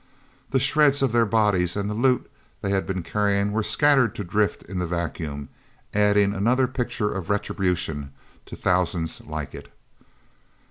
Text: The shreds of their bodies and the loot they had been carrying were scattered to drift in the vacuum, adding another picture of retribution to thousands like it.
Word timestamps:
The 0.49 0.59
shreds 0.59 1.03
of 1.03 1.11
their 1.11 1.27
bodies 1.27 1.75
and 1.75 1.87
the 1.87 1.93
loot 1.93 2.27
they 2.63 2.71
had 2.71 2.87
been 2.87 3.03
carrying 3.03 3.51
were 3.51 3.61
scattered 3.61 4.15
to 4.15 4.23
drift 4.23 4.63
in 4.63 4.79
the 4.79 4.87
vacuum, 4.87 5.49
adding 5.93 6.33
another 6.33 6.67
picture 6.67 7.11
of 7.13 7.29
retribution 7.29 8.11
to 8.47 8.55
thousands 8.55 9.21
like 9.23 9.53
it. 9.53 9.71